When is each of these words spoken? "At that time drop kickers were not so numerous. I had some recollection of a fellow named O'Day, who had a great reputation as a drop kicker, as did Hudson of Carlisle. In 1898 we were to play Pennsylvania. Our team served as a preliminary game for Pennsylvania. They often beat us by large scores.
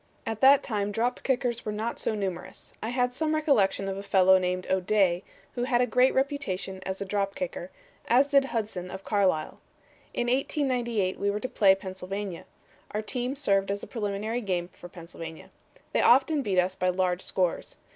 "At 0.25 0.41
that 0.41 0.63
time 0.63 0.91
drop 0.91 1.21
kickers 1.21 1.63
were 1.63 1.71
not 1.71 1.99
so 1.99 2.15
numerous. 2.15 2.73
I 2.81 2.89
had 2.89 3.13
some 3.13 3.35
recollection 3.35 3.87
of 3.87 3.97
a 3.97 4.01
fellow 4.01 4.39
named 4.39 4.65
O'Day, 4.67 5.23
who 5.53 5.65
had 5.65 5.79
a 5.79 5.85
great 5.85 6.15
reputation 6.15 6.81
as 6.87 7.01
a 7.01 7.05
drop 7.05 7.35
kicker, 7.35 7.69
as 8.07 8.25
did 8.25 8.45
Hudson 8.45 8.89
of 8.89 9.03
Carlisle. 9.03 9.59
In 10.11 10.25
1898 10.25 11.19
we 11.19 11.29
were 11.29 11.39
to 11.39 11.47
play 11.47 11.75
Pennsylvania. 11.75 12.45
Our 12.89 13.03
team 13.03 13.35
served 13.35 13.69
as 13.69 13.83
a 13.83 13.87
preliminary 13.87 14.41
game 14.41 14.69
for 14.69 14.89
Pennsylvania. 14.89 15.51
They 15.93 16.01
often 16.01 16.41
beat 16.41 16.57
us 16.57 16.73
by 16.73 16.89
large 16.89 17.21
scores. 17.21 17.77